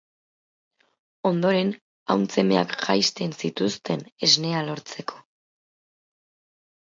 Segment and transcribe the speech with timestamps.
[1.29, 1.69] Ondoren
[2.13, 5.21] ahuntz emeak jaisten zituzten esnea lortzeko.